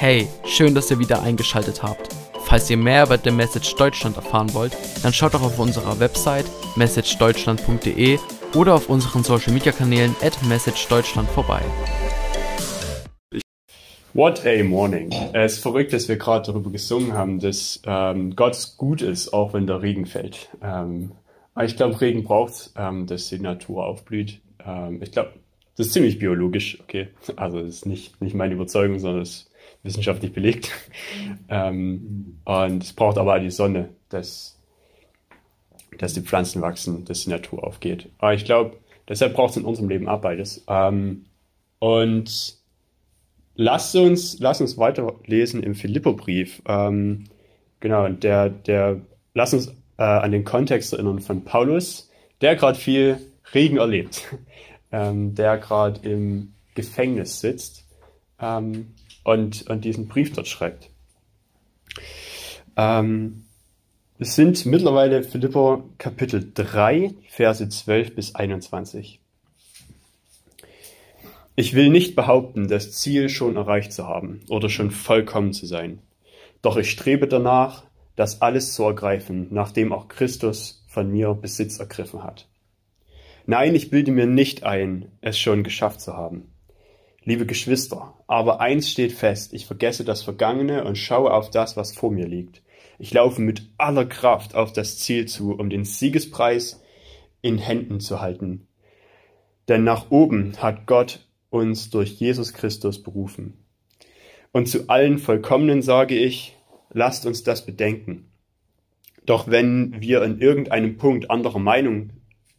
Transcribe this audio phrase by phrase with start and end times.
[0.00, 2.14] Hey, schön, dass ihr wieder eingeschaltet habt.
[2.44, 6.44] Falls ihr mehr über The Message Deutschland erfahren wollt, dann schaut doch auf unserer Website
[6.76, 8.20] messagedeutschland.de
[8.54, 11.62] oder auf unseren Social Media Kanälen at messagedeutschland vorbei.
[14.14, 15.10] What a morning.
[15.32, 19.52] Es ist verrückt, dass wir gerade darüber gesungen haben, dass ähm, Gott gut ist, auch
[19.52, 20.48] wenn der Regen fällt.
[20.62, 21.10] Ähm,
[21.60, 24.40] ich glaube, Regen braucht, ähm, dass die Natur aufblüht.
[24.64, 25.32] Ähm, ich glaube,
[25.76, 27.08] das ist ziemlich biologisch, okay.
[27.34, 29.47] Also das ist nicht, nicht meine Überzeugung, sondern es
[29.82, 30.70] wissenschaftlich belegt.
[31.48, 34.58] Ähm, und es braucht aber die Sonne, dass,
[35.98, 38.10] dass die Pflanzen wachsen, dass die Natur aufgeht.
[38.18, 38.76] Aber ich glaube,
[39.08, 40.64] deshalb braucht es in unserem Leben auch beides.
[40.68, 41.24] Ähm,
[41.78, 42.58] und
[43.54, 46.62] lasst uns, lasst uns weiterlesen im Philipperbrief.
[46.66, 47.24] Ähm,
[47.80, 49.00] genau, der, der,
[49.34, 53.18] lasst uns äh, an den Kontext erinnern von Paulus, der gerade viel
[53.54, 54.22] Regen erlebt,
[54.92, 57.88] ähm, der gerade im Gefängnis sitzt
[58.40, 58.94] ähm,
[59.28, 60.90] und, und diesen Brief dort schreibt.
[62.76, 63.44] Ähm,
[64.18, 69.20] es sind mittlerweile Philipper Kapitel 3, Verse 12 bis 21.
[71.56, 75.98] Ich will nicht behaupten, das Ziel schon erreicht zu haben oder schon vollkommen zu sein.
[76.62, 77.84] Doch ich strebe danach,
[78.16, 82.48] das alles zu ergreifen, nachdem auch Christus von mir Besitz ergriffen hat.
[83.44, 86.50] Nein, ich bilde mir nicht ein, es schon geschafft zu haben.
[87.28, 91.94] Liebe Geschwister, aber eins steht fest, ich vergesse das Vergangene und schaue auf das, was
[91.94, 92.62] vor mir liegt.
[92.98, 96.82] Ich laufe mit aller Kraft auf das Ziel zu, um den Siegespreis
[97.42, 98.66] in Händen zu halten.
[99.68, 103.58] Denn nach oben hat Gott uns durch Jesus Christus berufen.
[104.50, 106.56] Und zu allen Vollkommenen sage ich,
[106.94, 108.30] lasst uns das bedenken.
[109.26, 112.08] Doch wenn wir in irgendeinem Punkt anderer Meinung,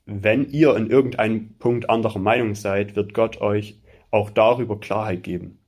[0.06, 3.80] wenn ihr in irgendeinem Punkt anderer Meinung seid, wird Gott euch
[4.12, 5.60] auch darüber Klarheit geben.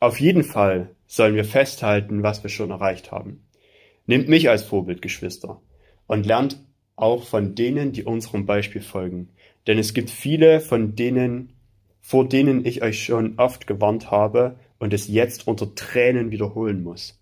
[0.00, 3.44] Auf jeden Fall sollen wir festhalten, was wir schon erreicht haben.
[4.06, 5.60] Nehmt mich als Vorbild, Geschwister,
[6.06, 6.60] und lernt
[6.96, 9.28] auch von denen, die unserem Beispiel folgen.
[9.66, 11.52] Denn es gibt viele, von denen
[12.02, 17.18] vor denen ich euch schon oft gewarnt habe und es jetzt unter Tränen wiederholen muss.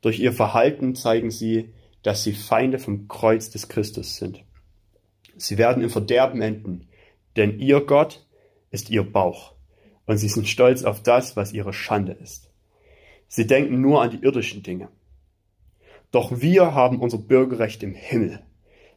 [0.00, 4.44] Durch ihr Verhalten zeigen sie, dass sie Feinde vom Kreuz des Christus sind.
[5.36, 6.86] Sie werden im Verderben enden,
[7.36, 8.24] denn ihr Gott
[8.70, 9.53] ist ihr Bauch
[10.06, 12.50] und sie sind stolz auf das, was ihre Schande ist.
[13.28, 14.88] Sie denken nur an die irdischen Dinge.
[16.10, 18.40] Doch wir haben unser Bürgerrecht im Himmel.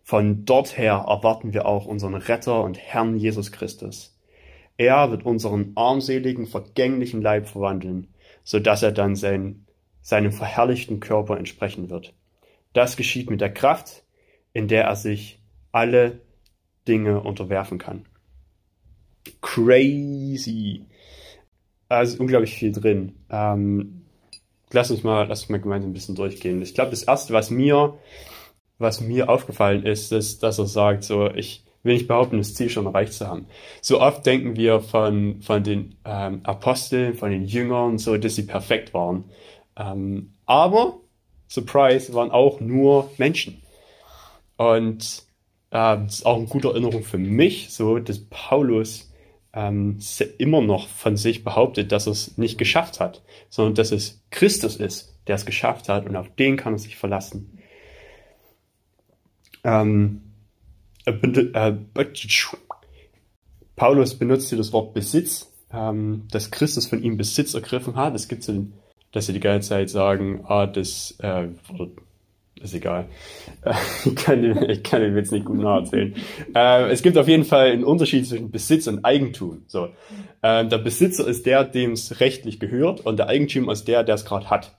[0.03, 4.17] Von dort her erwarten wir auch unseren Retter und Herrn Jesus Christus.
[4.77, 8.13] Er wird unseren armseligen, vergänglichen Leib verwandeln,
[8.43, 9.65] so dass er dann sein,
[10.01, 12.13] seinem verherrlichten Körper entsprechen wird.
[12.73, 14.03] Das geschieht mit der Kraft,
[14.53, 15.41] in der er sich
[15.71, 16.21] alle
[16.87, 18.05] Dinge unterwerfen kann.
[19.41, 20.85] Crazy.
[21.89, 23.13] Also unglaublich viel drin.
[23.29, 24.01] Ähm,
[24.71, 26.61] lass uns mal, lass uns mal gemeinsam ein bisschen durchgehen.
[26.61, 27.97] Ich glaube, das erste, was mir,
[28.77, 32.69] was mir aufgefallen ist, ist, dass er sagt, so, ich, will nicht behaupten, das Ziel
[32.69, 33.47] schon erreicht zu haben.
[33.81, 38.43] So oft denken wir von, von den ähm, Aposteln, von den Jüngern, so, dass sie
[38.43, 39.25] perfekt waren.
[39.75, 40.99] Ähm, aber,
[41.47, 43.63] surprise, waren auch nur Menschen.
[44.57, 45.23] Und
[45.71, 49.06] äh, das ist auch eine gute Erinnerung für mich, so, dass Paulus
[49.57, 49.97] ähm,
[50.37, 55.17] immer noch von sich behauptet, dass es nicht geschafft hat, sondern dass es Christus ist,
[55.25, 57.57] der es geschafft hat und auf den kann er sich verlassen.
[59.63, 60.21] Ähm,
[61.05, 61.73] äh,
[63.75, 68.13] Paulus benutzt hier das Wort Besitz, ähm, dass Christus von ihm Besitz ergriffen hat.
[68.13, 68.67] Es gibt so,
[69.11, 71.47] dass sie die ganze Zeit sagen, ah, das, äh,
[72.61, 73.05] ist egal.
[74.05, 76.15] ich, kann den, ich kann den Witz nicht gut nacherzählen.
[76.55, 79.63] Äh, es gibt auf jeden Fall einen Unterschied zwischen Besitz und Eigentum.
[79.67, 79.89] So,
[80.41, 84.15] äh, der Besitzer ist der, dem es rechtlich gehört, und der Eigentümer ist der, der
[84.15, 84.75] es gerade hat.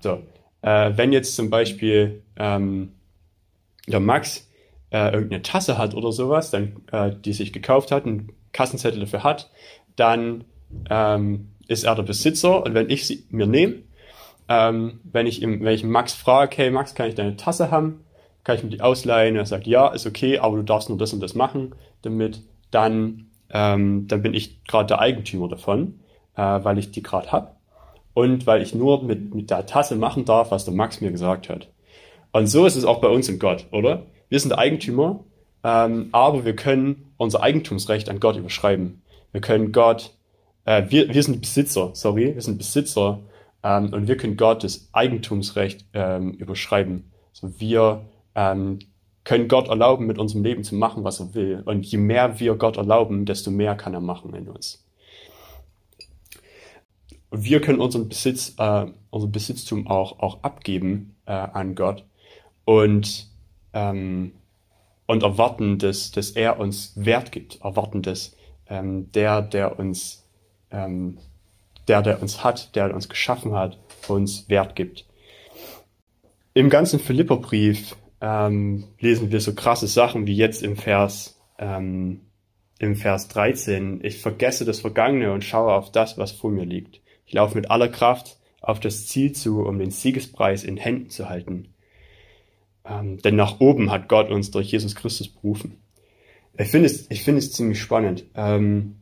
[0.00, 0.22] So,
[0.62, 2.92] äh, wenn jetzt zum Beispiel ähm,
[3.86, 4.48] der Max
[4.90, 9.22] äh, irgendeine Tasse hat oder sowas, dann äh, die sich gekauft hat, einen Kassenzettel dafür
[9.22, 9.50] hat,
[9.96, 10.44] dann
[10.88, 13.82] ähm, ist er der Besitzer und wenn ich sie mir nehme,
[14.50, 18.04] ähm, wenn ich ihm, wenn Max frage, hey Max, kann ich deine Tasse haben?
[18.42, 19.36] Kann ich mir die ausleihen?
[19.36, 22.42] Er sagt, ja, ist okay, aber du darfst nur das und das machen damit.
[22.72, 26.00] Dann, ähm, dann bin ich gerade der Eigentümer davon,
[26.36, 27.60] äh, weil ich die gerade hab
[28.12, 31.48] und weil ich nur mit, mit der Tasse machen darf, was der Max mir gesagt
[31.48, 31.68] hat.
[32.32, 34.02] Und so ist es auch bei uns in Gott, oder?
[34.28, 35.20] Wir sind Eigentümer,
[35.62, 39.02] ähm, aber wir können unser Eigentumsrecht an Gott überschreiben.
[39.30, 40.12] Wir können Gott,
[40.64, 43.20] äh, wir, wir sind Besitzer, sorry, wir sind Besitzer
[43.62, 47.10] ähm, und wir können Gott das Eigentumsrecht ähm, überschreiben.
[47.32, 48.78] So wir ähm,
[49.24, 51.62] können Gott erlauben, mit unserem Leben zu machen, was er will.
[51.64, 54.84] Und je mehr wir Gott erlauben, desto mehr kann er machen in uns.
[57.30, 62.04] Wir können unseren Besitz, äh, unseren Besitztum auch, auch abgeben äh, an Gott
[62.64, 63.28] und,
[63.72, 64.32] ähm,
[65.06, 68.36] und erwarten, dass, dass er uns Wert gibt, erwarten, dass
[68.66, 70.26] ähm, der, der uns,
[70.70, 71.18] ähm,
[71.90, 75.06] der, der uns hat, der uns geschaffen hat, uns Wert gibt.
[76.54, 82.20] Im ganzen Philipperbrief ähm, lesen wir so krasse Sachen wie jetzt im Vers, ähm,
[82.78, 84.04] im Vers 13.
[84.04, 87.00] Ich vergesse das Vergangene und schaue auf das, was vor mir liegt.
[87.26, 91.28] Ich laufe mit aller Kraft auf das Ziel zu, um den Siegespreis in Händen zu
[91.28, 91.74] halten.
[92.84, 95.78] Ähm, denn nach oben hat Gott uns durch Jesus Christus berufen.
[96.56, 98.26] Ich finde es, ich finde es ziemlich spannend.
[98.34, 98.99] Ähm,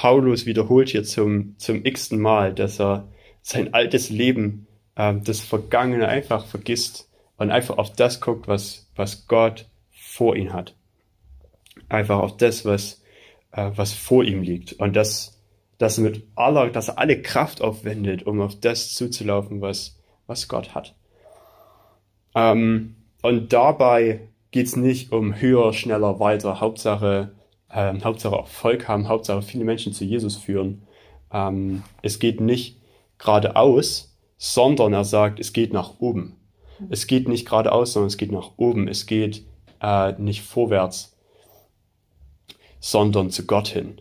[0.00, 3.08] Paulus wiederholt hier zum, zum x-ten Mal, dass er
[3.42, 9.26] sein altes Leben, ähm, das Vergangene einfach vergisst und einfach auf das guckt, was, was
[9.26, 10.76] Gott vor ihm hat.
[11.88, 13.02] Einfach auf das, was,
[13.50, 14.74] äh, was vor ihm liegt.
[14.74, 15.42] Und das,
[15.78, 19.98] dass mit aller, dass er alle Kraft aufwendet, um auf das zuzulaufen, was,
[20.28, 20.94] was Gott hat.
[22.36, 27.32] Ähm, und dabei geht's nicht um höher, schneller, weiter, Hauptsache,
[27.72, 30.82] ähm, Hauptsache Erfolg haben, Hauptsache viele Menschen zu Jesus führen.
[31.32, 32.78] Ähm, es geht nicht
[33.18, 36.36] geradeaus, sondern er sagt, es geht nach oben.
[36.90, 38.88] Es geht nicht geradeaus, sondern es geht nach oben.
[38.88, 39.42] Es geht
[39.82, 41.16] äh, nicht vorwärts,
[42.80, 44.00] sondern zu Gott hin,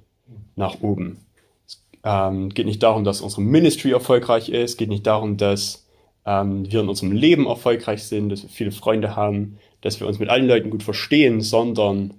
[0.56, 1.25] nach oben.
[1.66, 5.88] Es ähm, geht nicht darum, dass unsere Ministry erfolgreich ist, es geht nicht darum, dass
[6.25, 10.20] ähm, wir in unserem Leben erfolgreich sind, dass wir viele Freunde haben, dass wir uns
[10.20, 12.13] mit allen Leuten gut verstehen, sondern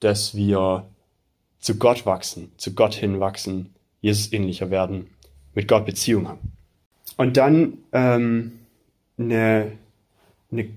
[0.00, 0.86] dass wir
[1.58, 5.08] zu Gott wachsen, zu Gott hin wachsen, Jesus ähnlicher werden,
[5.54, 6.52] mit Gott Beziehung haben.
[7.16, 8.52] Und dann ähm,
[9.18, 9.72] eine,
[10.52, 10.68] eine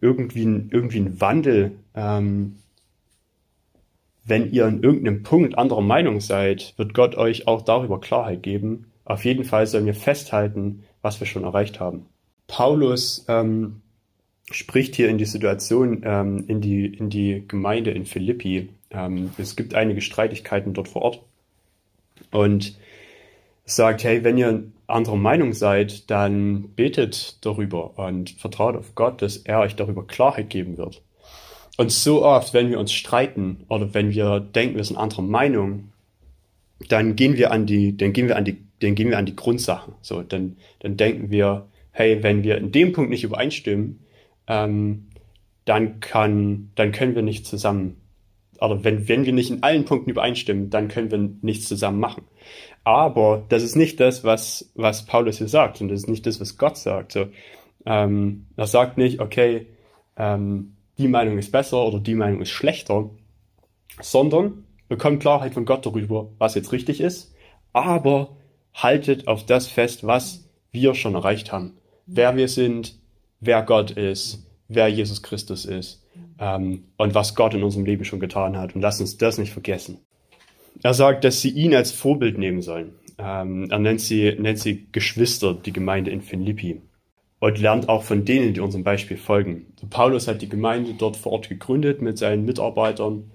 [0.00, 2.56] irgendwie, irgendwie ein Wandel, ähm,
[4.24, 8.90] wenn ihr in irgendeinem Punkt anderer Meinung seid, wird Gott euch auch darüber Klarheit geben.
[9.04, 12.06] Auf jeden Fall sollen wir festhalten, was wir schon erreicht haben.
[12.46, 13.82] Paulus ähm,
[14.50, 18.68] spricht hier in die Situation, ähm, in, die, in die Gemeinde in Philippi.
[18.90, 21.22] Ähm, es gibt einige Streitigkeiten dort vor Ort.
[22.30, 22.76] Und
[23.64, 29.38] sagt, hey, wenn ihr anderer Meinung seid, dann betet darüber und vertraut auf Gott, dass
[29.38, 31.02] er euch darüber Klarheit geben wird.
[31.76, 35.92] Und so oft, wenn wir uns streiten oder wenn wir denken, wir sind anderer Meinung,
[36.88, 39.36] dann gehen wir an die, dann gehen wir an die, dann gehen wir an die
[39.36, 39.94] Grundsachen.
[40.02, 44.00] So, dann, dann denken wir, hey, wenn wir in dem Punkt nicht übereinstimmen,
[44.46, 45.08] ähm,
[45.64, 48.00] dann kann, dann können wir nicht zusammen,
[48.60, 52.24] oder wenn, wenn wir nicht in allen Punkten übereinstimmen, dann können wir nichts zusammen machen.
[52.84, 56.40] Aber das ist nicht das, was, was Paulus hier sagt, und das ist nicht das,
[56.40, 57.12] was Gott sagt.
[57.12, 57.26] So,
[57.86, 59.66] ähm, er sagt nicht, okay,
[60.16, 63.10] ähm, die Meinung ist besser oder die Meinung ist schlechter,
[64.00, 67.34] sondern bekommt Klarheit von Gott darüber, was jetzt richtig ist,
[67.72, 68.36] aber
[68.74, 71.78] haltet auf das fest, was wir schon erreicht haben.
[72.06, 72.96] Wer wir sind,
[73.46, 76.02] wer Gott ist, wer Jesus Christus ist
[76.38, 78.74] ähm, und was Gott in unserem Leben schon getan hat.
[78.74, 79.98] Und lasst uns das nicht vergessen.
[80.82, 82.94] Er sagt, dass sie ihn als Vorbild nehmen sollen.
[83.18, 86.82] Ähm, er nennt sie, nennt sie Geschwister, die Gemeinde in Philippi.
[87.40, 89.66] Und lernt auch von denen, die unserem Beispiel folgen.
[89.90, 93.30] Paulus hat die Gemeinde dort vor Ort gegründet mit seinen Mitarbeitern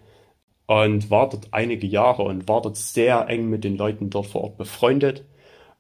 [0.66, 4.44] und war dort einige Jahre und war dort sehr eng mit den Leuten dort vor
[4.44, 5.26] Ort befreundet.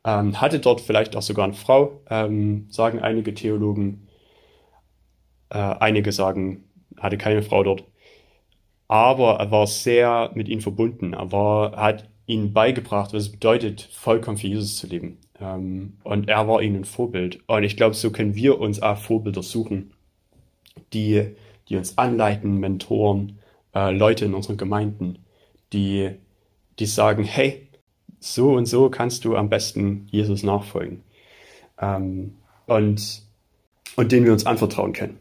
[0.06, 4.08] Ähm, hatte dort vielleicht auch sogar eine Frau, ähm, sagen einige Theologen.
[5.50, 6.64] Äh, einige sagen,
[6.98, 7.84] hatte keine Frau dort.
[8.88, 11.14] Aber er war sehr mit ihnen verbunden.
[11.14, 15.18] Er war, hat ihnen beigebracht, was es bedeutet, vollkommen für Jesus zu leben.
[15.40, 17.40] Ähm, und er war ihnen ein Vorbild.
[17.48, 19.94] Und ich glaube, so können wir uns auch Vorbilder suchen,
[20.94, 21.36] die,
[21.68, 23.40] die uns anleiten, Mentoren,
[23.74, 25.20] äh, Leute in unseren Gemeinden,
[25.74, 26.12] die,
[26.80, 27.68] die sagen, hey,
[28.20, 31.04] so und so kannst du am besten Jesus nachfolgen.
[31.80, 32.36] Ähm,
[32.68, 33.24] und,
[33.96, 35.18] und denen wir uns anvertrauen können.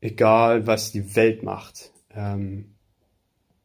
[0.00, 1.92] Egal, was die Welt macht.
[2.14, 2.74] Ähm,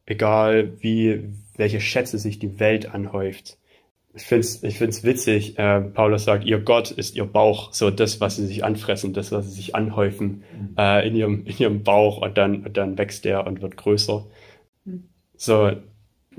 [0.04, 3.58] egal, wie, welche Schätze sich die Welt anhäuft.
[4.14, 5.58] Ich find's, ich find's witzig.
[5.58, 9.30] Äh, Paulus sagt, ihr Gott ist ihr Bauch, so das, was sie sich anfressen, das,
[9.30, 10.74] was sie sich anhäufen mhm.
[10.78, 14.26] äh, in ihrem in ihrem Bauch und dann und dann wächst der und wird größer.
[14.86, 15.08] Mhm.
[15.36, 15.72] So,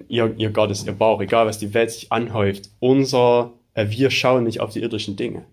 [0.07, 2.71] ihr, ihr Gott ist ihr Bauch, egal was die Welt sich anhäuft.
[2.79, 5.45] Unser, äh, wir schauen nicht auf die irdischen Dinge.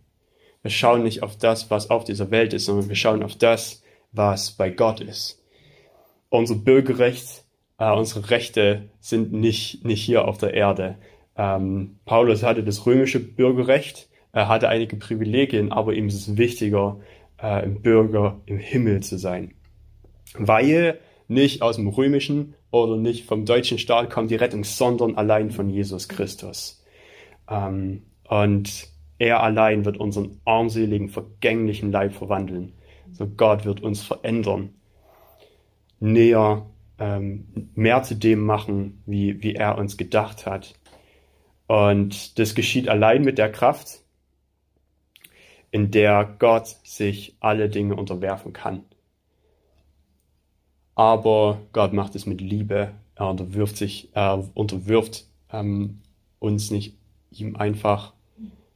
[0.62, 3.83] Wir schauen nicht auf das, was auf dieser Welt ist, sondern wir schauen auf das,
[4.14, 5.42] was bei Gott ist.
[6.30, 7.44] Unser Bürgerrecht,
[7.78, 10.97] äh, unsere Rechte sind nicht, nicht hier auf der Erde.
[11.37, 17.00] Ähm, Paulus hatte das römische Bürgerrecht, er hatte einige Privilegien, aber ihm ist es wichtiger,
[17.38, 19.54] äh, ein Bürger im Himmel zu sein.
[20.37, 25.50] Weil nicht aus dem römischen oder nicht vom deutschen Staat kommt die Rettung, sondern allein
[25.50, 26.85] von Jesus Christus.
[27.49, 32.73] Ähm, und er allein wird unseren armseligen, vergänglichen Leib verwandeln.
[33.12, 34.75] So Gott wird uns verändern,
[36.00, 36.66] näher,
[36.99, 40.75] ähm, mehr zu dem machen, wie, wie er uns gedacht hat.
[41.66, 44.00] Und das geschieht allein mit der Kraft,
[45.70, 48.84] in der Gott sich alle Dinge unterwerfen kann.
[50.94, 52.92] Aber Gott macht es mit Liebe.
[53.16, 56.00] Er unterwirft sich, er unterwirft ähm,
[56.38, 56.96] uns nicht
[57.32, 58.12] ihm einfach,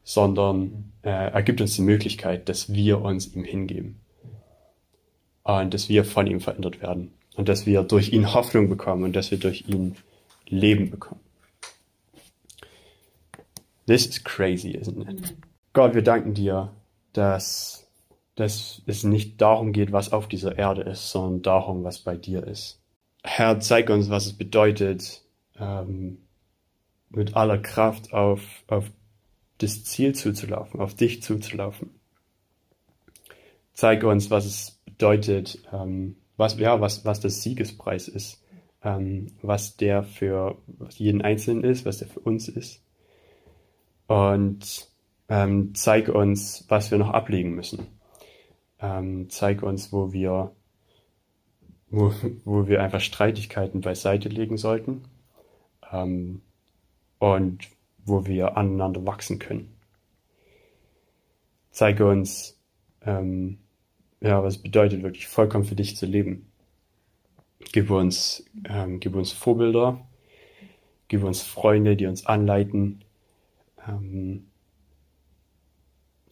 [0.02, 4.00] sondern äh, er gibt uns die Möglichkeit, dass wir uns ihm hingeben.
[5.56, 7.14] Und dass wir von ihm verändert werden.
[7.36, 9.96] Und dass wir durch ihn Hoffnung bekommen und dass wir durch ihn
[10.46, 11.20] Leben bekommen.
[13.86, 15.36] This is crazy, isn't it?
[15.72, 16.72] Gott, wir danken dir,
[17.14, 17.88] dass,
[18.34, 22.46] dass es nicht darum geht, was auf dieser Erde ist, sondern darum, was bei dir
[22.46, 22.80] ist.
[23.22, 25.22] Herr, zeig uns, was es bedeutet,
[25.58, 26.18] ähm,
[27.08, 28.84] mit aller Kraft auf, auf
[29.58, 31.90] das Ziel zuzulaufen, auf dich zuzulaufen.
[33.72, 38.42] Zeig uns, was es bedeutet, ähm, was, ja, was, was das Siegespreis ist,
[38.82, 40.58] ähm, was der für
[40.90, 42.82] jeden Einzelnen ist, was der für uns ist
[44.08, 44.88] und
[45.28, 47.86] ähm, zeig uns, was wir noch ablegen müssen.
[48.80, 50.52] Ähm, zeig uns, wo wir,
[51.90, 52.12] wo,
[52.44, 55.04] wo wir einfach Streitigkeiten beiseite legen sollten
[55.92, 56.40] ähm,
[57.18, 57.68] und
[58.04, 59.74] wo wir aneinander wachsen können.
[61.70, 62.58] Zeige uns,
[63.02, 63.58] ähm,
[64.20, 66.50] ja, was bedeutet, wirklich vollkommen für dich zu leben.
[67.72, 70.00] Gib uns, ähm, gib uns Vorbilder,
[71.08, 73.04] gib uns Freunde, die uns anleiten,
[73.86, 74.46] ähm,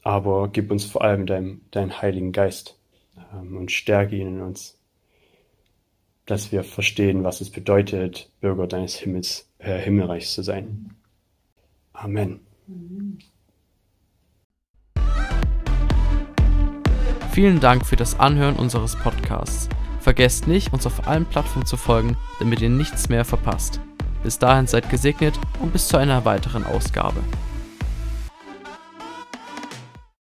[0.02, 2.78] aber gib uns vor allem deinen dein Heiligen Geist
[3.32, 4.78] ähm, und stärke ihn in uns,
[6.26, 10.94] dass wir verstehen, was es bedeutet, Bürger deines Himmels, äh, Himmelreichs zu sein.
[11.92, 12.40] Amen.
[17.36, 19.68] Vielen Dank für das Anhören unseres Podcasts.
[20.00, 23.78] Vergesst nicht, uns auf allen Plattformen zu folgen, damit ihr nichts mehr verpasst.
[24.22, 27.20] Bis dahin seid gesegnet und bis zu einer weiteren Ausgabe.